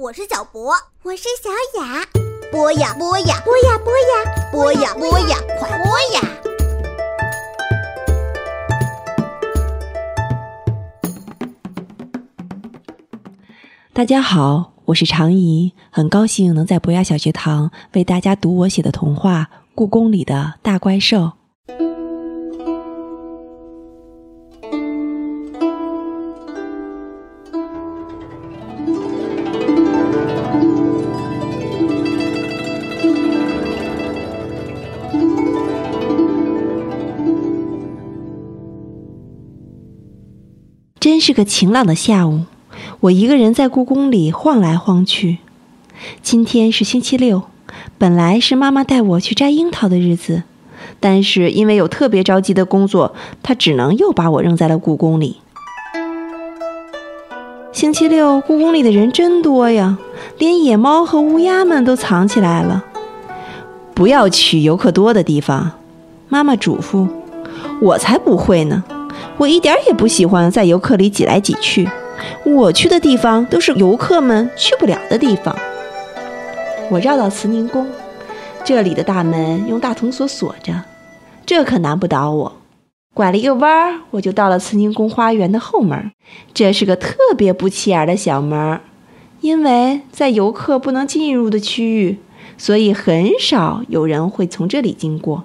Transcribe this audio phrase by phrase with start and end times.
[0.00, 0.72] 我是小博，
[1.02, 1.50] 我是小
[1.80, 2.06] 雅。
[2.52, 6.20] 播呀播呀，播呀播呀，播呀播呀，快播呀！
[13.92, 21.16] 大家好，我是常怡，很高兴能在博雅小学堂为大家读我写的童话《故宫里的大怪兽》。
[41.28, 42.44] 是个晴朗的下午，
[43.00, 45.36] 我一个人在故宫里晃来晃去。
[46.22, 47.42] 今天是星期六，
[47.98, 50.44] 本来是妈妈带我去摘樱桃的日子，
[51.00, 55.36] 但是因为有特别着急的工作，她只能又把我扔在了故宫里。
[57.72, 59.98] 星期六，故宫里的人真多呀，
[60.38, 62.82] 连野猫和乌鸦们都藏起来了。
[63.92, 65.72] 不要去游客多的地方，
[66.30, 67.06] 妈妈嘱咐。
[67.82, 68.82] 我才不会呢。
[69.38, 71.88] 我一点也不喜欢在游客里挤来挤去，
[72.44, 75.56] 我去的地方都是游客们去不了的地方。
[76.90, 77.86] 我绕到慈宁宫，
[78.64, 80.82] 这里的大门用大铜锁锁着，
[81.46, 82.52] 这可难不倒我。
[83.14, 86.10] 拐了一个弯儿，我就到了慈宁宫花园的后门。
[86.52, 88.80] 这是个特别不起眼的小门，
[89.40, 92.18] 因为在游客不能进入的区域，
[92.56, 95.44] 所以很少有人会从这里经过。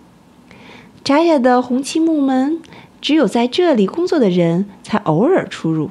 [1.03, 2.59] 窄窄的红漆木门。
[3.03, 5.89] 只有在这里工作的人才偶尔出入。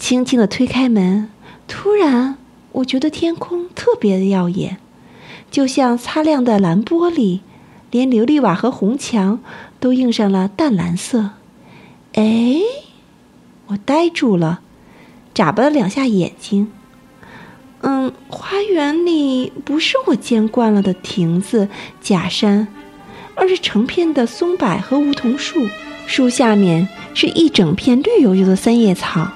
[0.00, 1.30] 轻轻的推开门，
[1.68, 2.36] 突然
[2.72, 4.78] 我觉得天空特别的耀眼，
[5.48, 7.38] 就像擦亮的蓝玻璃，
[7.92, 9.38] 连琉璃瓦和红墙
[9.78, 11.30] 都映上了淡蓝色。
[12.14, 12.56] 哎，
[13.68, 14.60] 我呆住了，
[15.32, 16.72] 眨巴了两下眼睛。
[17.82, 21.68] 嗯，花园里不是我见惯了的亭子、
[22.00, 22.66] 假山。
[23.40, 25.66] 而是成片的松柏和梧桐树，
[26.06, 29.26] 树下面是一整片绿油油的三叶草。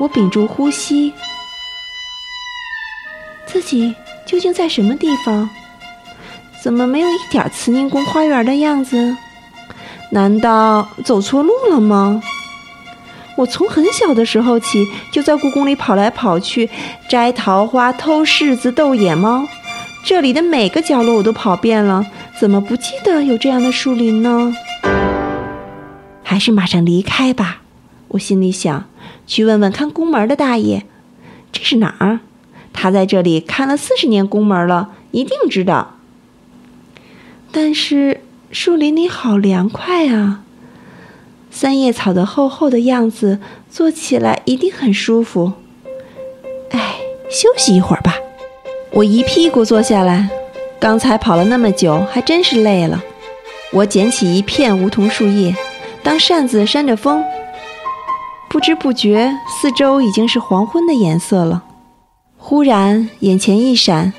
[0.00, 1.12] 我屏住呼吸，
[3.46, 3.94] 自己
[4.26, 5.48] 究竟在什么地方？
[6.60, 9.16] 怎么没有一点慈宁宫花园的样子？
[10.10, 12.20] 难道走错路了吗？
[13.36, 16.68] 我从很小的时候起就在故宫里跑来跑去，
[17.08, 19.46] 摘桃花、偷柿子、逗野猫，
[20.04, 22.04] 这里的每个角落我都跑遍了。
[22.40, 24.56] 怎么不记得有这样的树林呢？
[26.22, 27.60] 还是马上离开吧，
[28.08, 28.86] 我心里想。
[29.26, 30.86] 去问问看宫门的大爷，
[31.52, 32.20] 这是哪儿？
[32.72, 35.98] 他在这里看了四十年宫门了，一定知道。
[37.52, 40.42] 但是树林里好凉快啊，
[41.50, 45.52] 三叶草的厚厚的样子，坐起来一定很舒服。
[46.70, 48.14] 哎，休息一会儿吧。
[48.92, 50.30] 我一屁股坐下来。
[50.80, 53.04] 刚才跑了那么久，还真是累了。
[53.70, 55.54] 我捡起一片梧桐树叶，
[56.02, 57.22] 当扇子扇着风。
[58.48, 61.62] 不知不觉，四周已经是黄昏的颜色了。
[62.38, 64.14] 忽然，眼前一闪，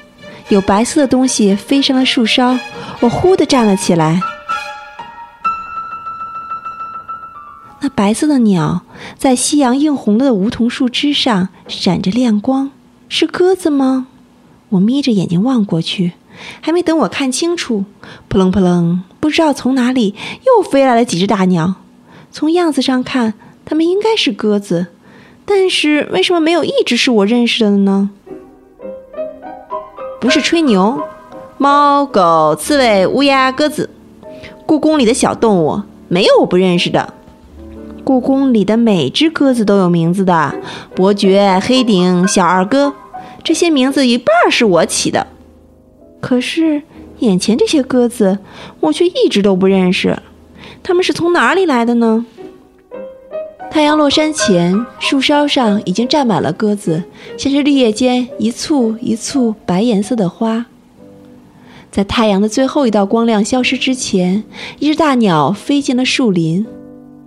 [0.49, 2.59] 有白色的东西飞上了树梢。
[2.99, 4.21] 我忽地站了起来。
[7.79, 8.81] 那白色的鸟
[9.17, 12.69] 在夕阳映红的梧桐树枝上闪着亮光，
[13.09, 14.05] 是鸽子吗？
[14.69, 16.13] 我眯着眼睛望过去。
[16.61, 17.85] 还没等我看清楚，
[18.27, 20.15] 扑棱扑棱，不知道从哪里
[20.45, 21.75] 又飞来了几只大鸟。
[22.31, 23.33] 从样子上看，
[23.65, 24.87] 它们应该是鸽子，
[25.45, 28.09] 但是为什么没有一只是我认识的呢？
[30.19, 31.01] 不是吹牛，
[31.57, 33.89] 猫、狗、刺猬、乌鸦、鸽子，
[34.65, 37.13] 故宫里的小动物没有我不认识的。
[38.03, 40.55] 故宫里的每只鸽子都有名字的，
[40.95, 42.93] 伯爵、黑顶、小二哥，
[43.43, 45.27] 这些名字一半是我起的。
[46.21, 46.81] 可是，
[47.19, 48.37] 眼前这些鸽子，
[48.79, 50.17] 我却一直都不认识。
[50.83, 52.25] 它们是从哪里来的呢？
[53.71, 57.03] 太阳落山前，树梢上已经站满了鸽子，
[57.37, 60.65] 像是绿叶间一簇一簇白颜色的花。
[61.89, 64.43] 在太阳的最后一道光亮消失之前，
[64.79, 66.65] 一只大鸟飞进了树林。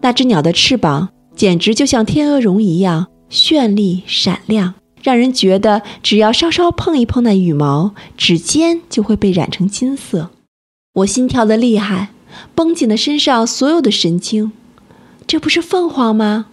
[0.01, 4.75] 那只鸟的翅膀简直就像天鹅绒一样绚丽闪亮。
[5.05, 10.31] 让人觉得只要稍稍碰一碰那羽毛，指尖就会被染成金色。
[10.95, 12.09] 我心跳的厉害，
[12.55, 14.53] 绷紧了身上所有的神经。
[15.27, 16.47] 这不是凤凰吗？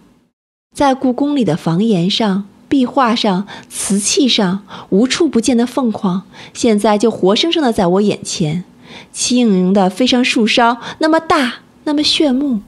[0.76, 8.64] 在故宫里的房檐上、壁画上、瓷器上，无处不见的凤凰，现在就活生生的在我眼前，
[9.10, 11.54] 轻盈的飞上树梢，那么大，
[11.84, 12.60] 那么炫目，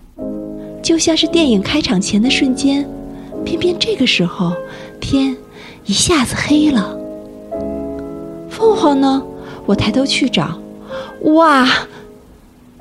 [0.82, 2.88] 就像是电影开场前的瞬间。
[3.44, 4.54] 偏偏这个时候，
[4.98, 5.36] 天。
[5.86, 6.96] 一下子黑了。
[8.48, 9.22] 凤凰呢？
[9.66, 10.58] 我抬头去找，
[11.22, 11.66] 哇！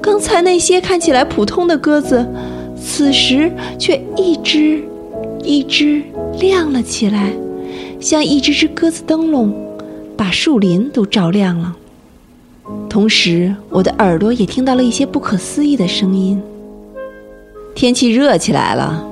[0.02, 2.28] 刚才那些看起来普通的鸽子，
[2.76, 4.84] 此时却一只
[5.42, 6.04] 一只
[6.40, 7.32] 亮了起来，
[8.02, 9.54] 像一只只鸽子灯笼，
[10.18, 11.76] 把树林都照亮了。
[12.90, 16.42] 同时，我的耳朵也听到了一些不可思议的声音。
[17.74, 19.08] 天气热起来了，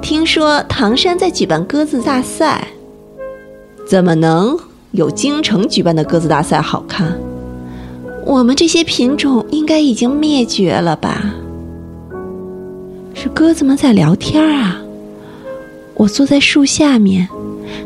[0.00, 2.68] 听说唐山在举办鸽子大赛，
[3.86, 4.58] 怎么能？
[4.90, 7.16] 有京城举办的鸽子大赛好看，
[8.24, 11.34] 我们这些品种应该已经灭绝了吧？
[13.14, 14.80] 是鸽子们在聊天啊！
[15.94, 17.28] 我坐在树下面，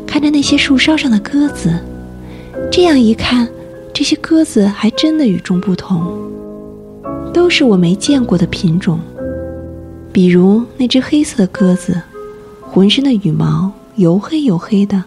[0.07, 1.71] 看着那些树梢上的鸽子，
[2.71, 3.47] 这样一看，
[3.93, 6.01] 这些鸽子还真的与众不同，
[7.31, 8.99] 都是我没见过的品种。
[10.11, 12.01] 比如那只黑色的鸽子，
[12.61, 15.03] 浑身的羽毛黝黑黝黑的。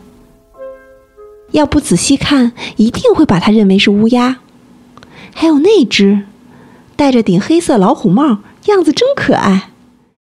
[1.55, 4.39] 要不仔细看，一定会把它认为是乌鸦。
[5.33, 6.23] 还有那只，
[6.97, 9.71] 戴着顶黑色老虎帽，样子真可爱。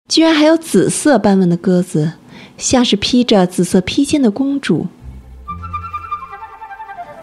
[0.07, 2.13] 居然还有紫色斑纹的鸽子，
[2.55, 4.85] 像是披着紫色披肩的公主。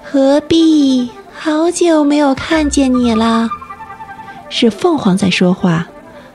[0.03, 1.11] 何必？
[1.33, 3.49] 好久没有看见你了。
[4.49, 5.87] 是凤凰在说话，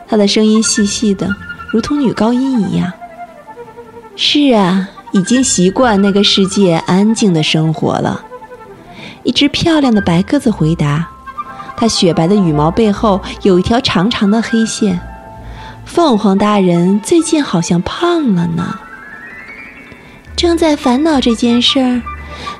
[0.07, 1.29] 它的声音细细的，
[1.71, 2.93] 如同女高音一样。
[4.15, 4.91] 是啊。
[5.15, 8.21] 已经习惯那个世界安静的生活了。
[9.23, 11.07] 一只漂亮的白鸽子回答
[11.77, 14.99] ：“它雪白的羽毛背后有一条长长的黑线。
[15.85, 18.77] 凤凰大人最近好像胖了呢，
[20.35, 22.01] 正在烦恼这件事儿，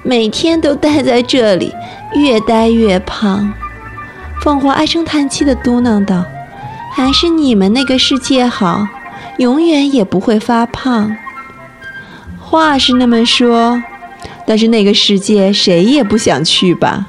[0.02, 1.74] 每天都待在这里，
[2.14, 3.54] 越待越胖。”
[4.40, 6.24] 凤凰唉声叹气地嘟囔道
[6.96, 8.88] ：“还是你们那个世界好，
[9.40, 11.14] 永远也不会发胖。”
[12.48, 13.82] 话是那么说，
[14.46, 17.08] 但是那个世界谁也不想去吧？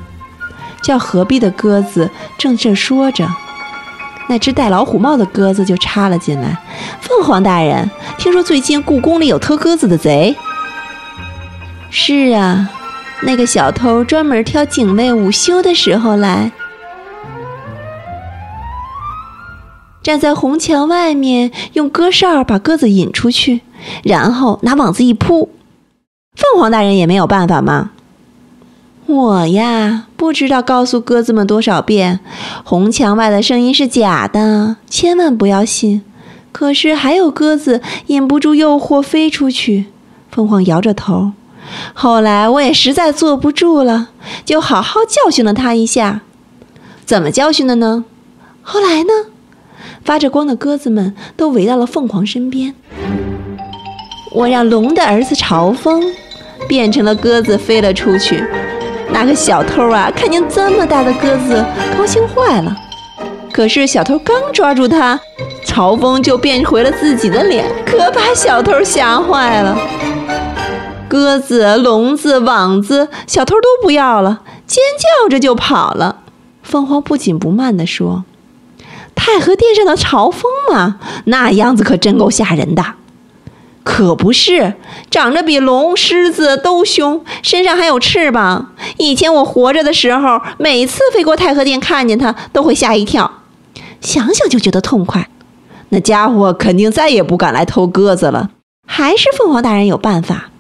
[0.83, 3.29] 叫何必的鸽子正这说着，
[4.29, 6.57] 那只戴老虎帽的鸽子就插了进来
[7.01, 10.35] ：“凤凰大人，听说最近故宫里有偷鸽子的贼。
[11.91, 12.71] ”“是啊，
[13.23, 16.51] 那个小偷专门挑警卫午休的时候来，
[20.03, 23.61] 站在红墙外面，用鸽哨把鸽子引出去。”
[24.03, 25.51] 然后拿网子一铺，
[26.35, 27.91] 凤凰大人也没有办法吗？
[29.07, 32.21] 我呀，不知道告诉鸽子们多少遍，
[32.65, 36.03] 红墙外的声音是假的，千万不要信。
[36.51, 39.87] 可是还有鸽子忍不住诱惑飞出去。
[40.31, 41.33] 凤凰摇着头。
[41.95, 44.09] 后来我也实在坐不住了，
[44.45, 46.23] 就好好教训了他一下。
[47.05, 48.05] 怎么教训的呢？
[48.63, 49.11] 后来呢？
[50.05, 52.75] 发着光的鸽子们都围到了凤凰身边。
[54.33, 56.03] 我让龙的儿子朝风
[56.69, 58.43] 变成了鸽子飞了出去。
[59.11, 61.65] 那个小偷啊，看见这么大的鸽子，
[61.97, 62.77] 高兴坏了。
[63.53, 65.19] 可是小偷刚抓住它，
[65.65, 69.79] 朝风就变回了自己的脸，可把小偷吓坏了。
[71.09, 76.19] 鸽子、笼子、网子，小偷都不要了，尖叫着就跑了。
[76.63, 78.25] 凤凰不紧不慢地说
[79.15, 82.85] ：“太和殿上的朝风嘛，那样子可真够吓人的。”
[83.89, 84.75] 可不是，
[85.13, 88.75] 长着比龙、狮子都凶，身上还有翅膀。
[88.99, 93.43] 以前我活着的时候，每次飞过太和殿，看见它都会吓一跳，
[94.01, 95.29] 想想就觉得痛快。
[95.91, 98.51] 那家伙肯定再也不敢来偷鸽子了。
[98.85, 100.51] 还是凤凰大人有办法。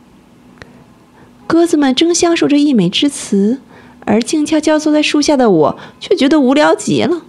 [1.49, 3.59] 鸽子们争相说着溢美之词，
[4.04, 7.23] 而静悄悄坐在树下的我却觉得无聊极了。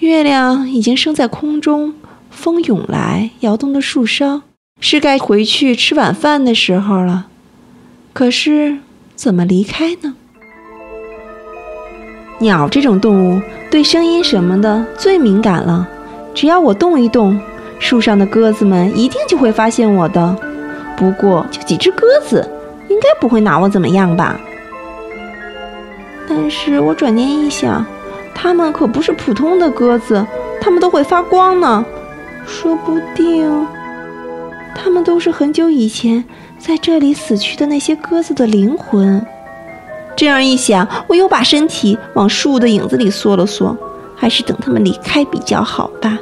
[0.00, 1.94] 月亮已经升在空中，
[2.28, 4.42] 风涌来，摇动着树梢。
[4.80, 7.26] 是该回去吃晚饭的时候了，
[8.14, 8.78] 可是
[9.14, 10.14] 怎么离开呢？
[12.38, 15.86] 鸟这种动物对声音什么的最敏感了，
[16.34, 17.38] 只要我动一动，
[17.78, 20.34] 树上的鸽子们一定就会发现我的。
[20.96, 22.48] 不过就几只鸽子，
[22.88, 24.40] 应该不会拿我怎么样吧？
[26.26, 27.84] 但是我转念一想，
[28.34, 30.26] 它们可不是普通的鸽子，
[30.58, 31.84] 它们都会发光呢，
[32.46, 33.66] 说不定。
[34.82, 36.24] 他们都是很久以前
[36.58, 39.24] 在这里死去的那些鸽子的灵魂。
[40.16, 43.76] 这样一想，我又把身体往树的影子里缩了缩，
[44.16, 46.18] 还是等他们离开比较好吧。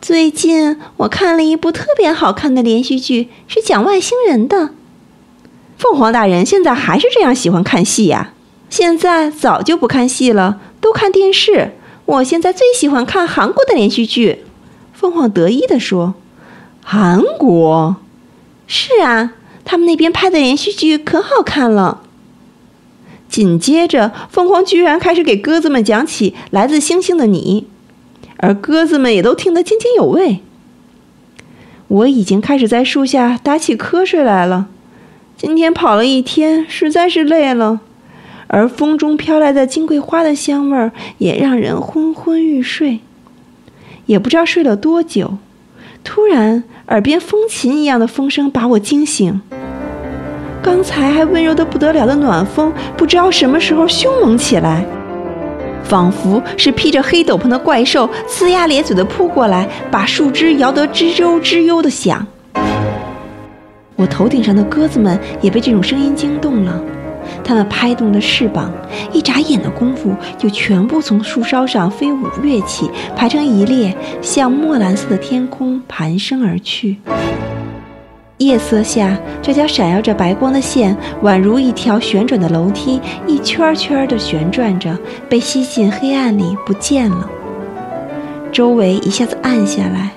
[0.00, 4.70] 最近我看了一部特别好看的连续剧，是讲外星人的。
[5.76, 8.32] 凤凰大人现在还是这样喜欢看戏呀？
[8.68, 11.72] 现在早就不看戏了，都看电视。
[12.06, 14.44] 我现在最喜欢看韩国的连续剧。
[15.00, 16.12] 凤凰得意地说
[16.84, 17.96] ：“韩国，
[18.66, 19.32] 是啊，
[19.64, 22.02] 他们那边拍的连续剧可好看了。
[23.26, 27.66] 紧接着，凤凰居然开始给鸽子们讲起来自星星的你，
[28.36, 30.40] 而鸽子们也都听得津津有味。
[31.88, 34.66] 我已经开始在树下打起瞌睡来了。
[35.38, 37.80] 今天跑了一天，实在是累了，
[38.48, 43.00] 而风中飘来的金桂花的香味儿也让人昏昏欲睡。
[44.10, 45.38] 也不知道睡了多久，
[46.02, 49.40] 突然耳边风琴一样的风声把我惊醒。
[50.60, 54.84] 刚才还温柔的不得了的暖风，不知道什么时候凶猛起来，
[55.84, 62.26] 仿佛是披着黑斗篷的怪兽，呲牙咧嘴的扑过来，把树枝摇得吱呦吱呦的响。
[63.94, 66.82] 我头顶上的鸽子们也被这种声音惊动了，
[67.50, 68.70] 它们拍动着翅膀，
[69.12, 73.92] 一眨眼的功夫就全部从树梢上飞舞跃起，排成一列，
[74.22, 76.98] 向墨蓝色的天空盘升而去。
[78.38, 84.96] 夜色下，这条闪耀着白光的线，宛如一条旋转的楼梯，一圈圈地旋转着，
[85.28, 87.28] 被吸进黑暗里不见了。
[88.52, 90.12] 周围一下子暗下来，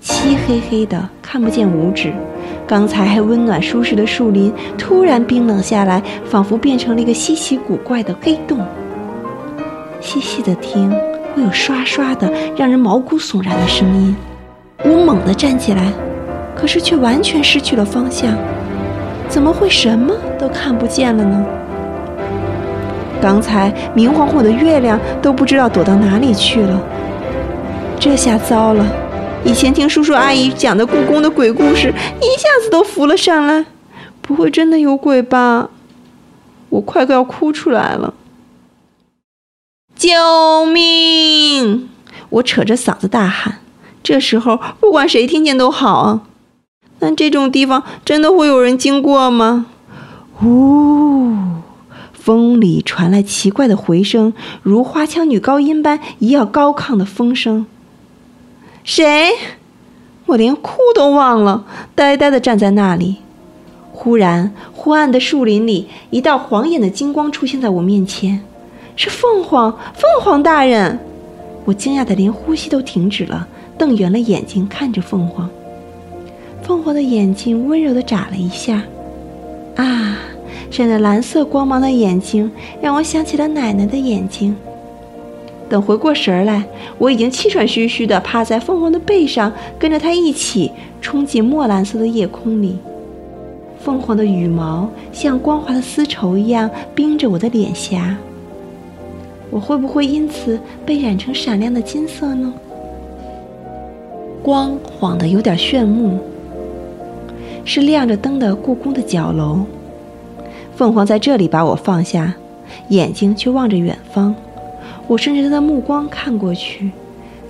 [0.00, 2.12] 漆黑黑的，看不见五指。
[2.66, 8.58] 刚才还温暖舒适的树林，突然冰冷下来，仿佛变成了一个稀奇古怪的黑洞。
[10.00, 10.90] 细细的听，
[11.34, 14.16] 会有刷刷的让人毛骨悚然的声音。
[14.84, 15.92] 我猛地站起来。
[16.54, 18.36] 可是却完全失去了方向，
[19.26, 21.44] 怎么会什么都看不见了呢？
[23.20, 26.80] 刚才明晃晃的月亮都不知道躲到哪里去了。
[27.98, 28.84] 这下糟了！
[29.44, 33.66] 以前听叔叔阿姨讲的故宫的鬼故事，一下子都浮了上来。
[34.20, 35.68] 不会真的有鬼吧？
[36.68, 38.14] 我快要哭出来了！
[39.96, 41.88] 救命！
[42.30, 43.58] 我扯着嗓子大喊。
[44.02, 46.22] 这时候不管谁听见都好啊。
[47.00, 49.66] 但这种地方真的会有人经过吗？
[50.42, 51.34] 呜，
[52.12, 54.32] 风里传来奇怪的回声，
[54.62, 57.66] 如花腔女高音般一样高亢的风声。
[58.84, 59.30] 谁？
[60.26, 63.16] 我连哭都忘了，呆呆地站在那里。
[63.92, 68.40] 忽然，昏暗的树林里，一道晃眼的金光出现在我面前，
[68.96, 70.98] 是凤凰，凤凰大人！
[71.64, 73.46] 我惊讶的连呼吸都停止了，
[73.78, 75.48] 瞪圆了眼睛看着凤凰。
[76.62, 78.82] 凤凰的眼睛温柔地眨了一下，
[79.76, 80.18] 啊，
[80.70, 84.56] 闪着蓝色光芒的眼睛让我想起了奶奶的眼睛。
[85.72, 86.62] 等回过神来，
[86.98, 92.76] 我已经气喘吁吁地趴在凤凰的背上，跟着它一起冲进墨蓝色的夜空里。
[93.78, 98.14] 凤凰的羽毛像光滑的丝绸一样冰着我的脸颊，
[99.48, 102.52] 我会不会因此被染成闪亮的金色呢？
[104.42, 106.18] 光晃得有点炫目。
[107.64, 109.60] 是亮着灯的故宫的角楼，
[110.76, 112.34] 凤凰在这里把我放下，
[112.88, 114.34] 眼睛却望着远方。
[115.12, 116.90] 我顺着他的目光看过去，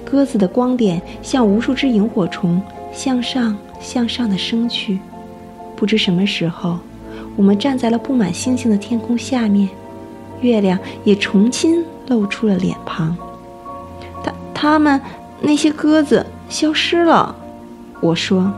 [0.04, 2.61] 鸽子的光点像无数只萤火虫，
[2.92, 4.99] 向上向上的升去。
[5.76, 6.81] 不知什么时候，
[7.37, 9.69] 我们站在了布满星星的天空下面，
[10.40, 13.16] 月亮也重新露出了脸庞。
[14.25, 15.00] 他、他们
[15.40, 17.33] 那些鸽子消失了，
[18.00, 18.52] 我说。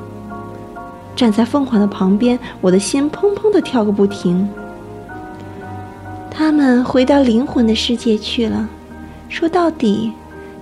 [1.15, 4.49] 站在凤凰的旁边，我的心砰砰地跳个不停。
[6.31, 8.67] 他们回到灵魂的世界去了。
[9.35, 10.13] 说到底，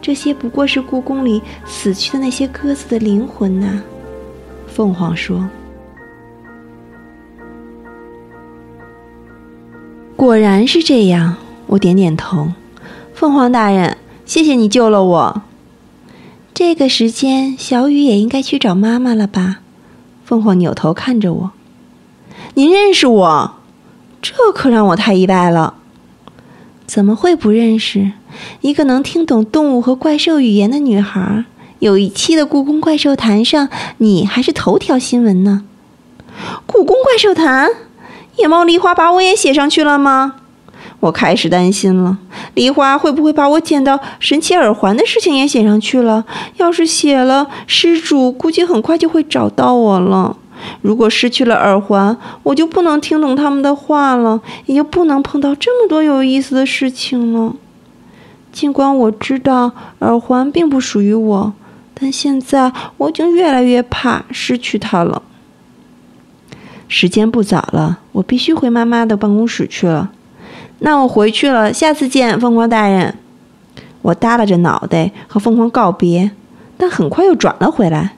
[0.00, 3.82] 这些不过是故宫里死去的那些鸽子的灵魂呐。
[4.66, 5.46] 凤凰说
[10.16, 11.36] ：“果然是这样。”
[11.68, 12.48] 我点点头。
[13.12, 15.42] 凤凰大人，谢谢你救了我。
[16.54, 19.60] 这个时间，小雨也应该去找妈妈了吧？
[20.24, 21.50] 凤凰扭头看着我
[22.56, 23.56] ：“您认识我？
[24.22, 25.74] 这可让我太意外了。
[26.92, 28.12] 怎么会不认识？
[28.60, 31.46] 一个能听懂动物和怪兽语言的女孩。
[31.78, 35.64] 有一期的《故宫怪兽谈》上，你还是头条新闻呢。
[36.66, 37.70] 故宫怪兽谈，
[38.36, 40.34] 野猫梨花把我也写上去了吗？”
[41.00, 42.18] 我开始担心了，
[42.52, 46.26] 梨花会不会把我捡到神奇耳环的事情也写上去了？
[46.58, 50.36] 要是写了，失主估计很快就会找到我了。
[50.80, 57.54] 如果失去了耳环，我就不能听懂他们的话了，也就不能碰到这么多有意思的事情了。
[58.52, 61.52] 尽管我知道耳环并不属于我，
[61.94, 65.22] 但现在我已经越来越怕失去它了。
[66.88, 70.10] 时间不早了，我必须回妈妈的办公室去了。
[70.80, 73.16] 那我回去了，下次见，凤凰大人。
[74.02, 76.32] 我耷拉着脑袋和凤凰告别，
[76.76, 78.16] 但很快又转了回来。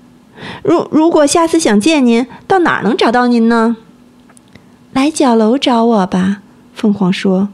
[0.62, 3.76] 如如果下次想见您，到哪儿能找到您呢？
[4.92, 6.42] 来角楼找我吧，
[6.74, 7.48] 凤凰说。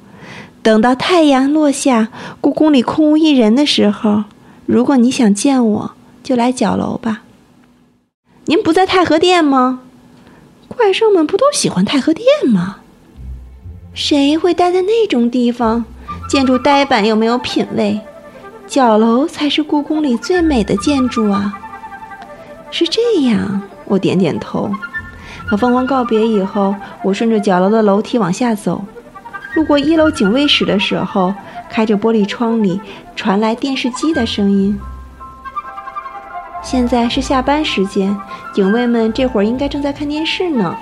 [0.62, 2.08] 等到太阳落下，
[2.40, 4.24] 故宫里空无一人的时候，
[4.66, 5.92] 如果你想见我，
[6.22, 7.22] 就来角楼吧。
[8.44, 9.80] 您不在太和殿吗？
[10.68, 12.76] 怪兽们不都喜欢太和殿吗？
[13.94, 15.84] 谁会待在那种地方？
[16.28, 18.00] 建筑呆板又没有品味。
[18.66, 21.58] 角楼才是故宫里最美的建筑啊！
[22.70, 24.70] 是这样，我点点头。
[25.46, 28.84] 和凤凰告别以后，我顺着角楼的楼梯往下走。
[29.54, 31.34] 路过一楼警卫室的时候，
[31.68, 32.80] 开着玻璃窗里
[33.16, 34.78] 传来电视机的声音。
[36.62, 38.16] 现在是下班时间，
[38.54, 40.76] 警卫们这会儿应该正在看电视呢。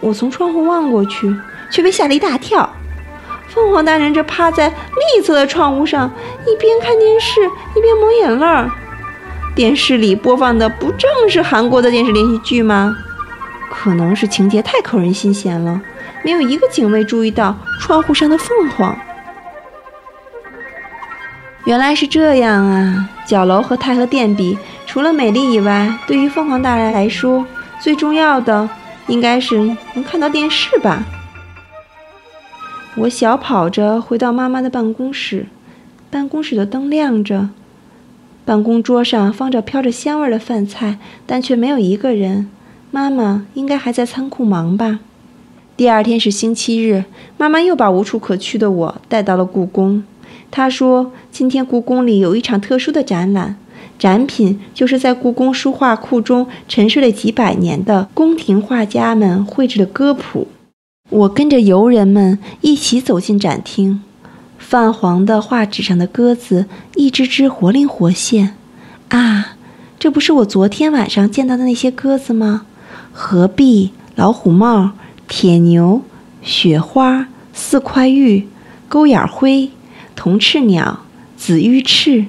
[0.00, 1.32] 我从窗户望过去，
[1.70, 2.68] 却被吓了一大跳。
[3.46, 6.10] 凤凰大人这趴在另一侧的窗户上，
[6.46, 7.40] 一边看电视
[7.76, 8.68] 一边抹眼泪儿。
[9.58, 12.96] 电视里播放的不正是韩国的电视连续剧吗？
[13.68, 15.82] 可能是情节太扣人心弦了，
[16.22, 18.96] 没有一个警卫注意到窗户上的凤凰。
[21.64, 23.08] 原来是这样啊！
[23.26, 27.44] 角楼和太和殿比，除了美丽以外，对于凤凰大人来说，
[27.80, 28.70] 最重要的
[29.08, 29.58] 应该是
[29.92, 31.04] 能看到电视吧。
[32.94, 35.46] 我小跑着回到妈妈的办公室，
[36.08, 37.48] 办公室的灯亮着，
[38.48, 42.48] 办公桌上放着飘着香味的饭菜，但却没有一个人。
[42.90, 45.00] 妈妈应该还在仓库忙吧。
[45.76, 47.04] 第二天是星期日，
[47.36, 50.02] 妈妈又把无处可去的我带到了故宫。
[50.50, 53.56] 她说：“今天故宫里有一场特殊的展览，
[53.98, 60.48] 展品就是在故宫书画库中沉睡了几百年的宫廷画家们绘制的歌谱。”
[61.10, 64.02] 我跟着游人们一起走进展厅，
[64.68, 68.54] 泛黄的画纸上的鸽子一只只活灵活现。
[69.08, 69.56] 啊，
[69.98, 72.66] 这不是我昨天晚上见到的那些鸽子吗？
[73.10, 74.90] 鹤壁、老虎帽、
[75.26, 76.02] 铁牛、
[76.42, 78.46] 雪花、四块玉、
[78.90, 79.70] 勾眼灰、
[80.14, 81.00] 铜翅鸟、
[81.34, 82.26] 紫玉翅，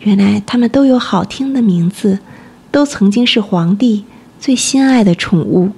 [0.00, 2.20] 原来它们都有好听的名字，
[2.70, 4.06] 都曾经是皇帝
[4.40, 5.72] 最心爱的宠物。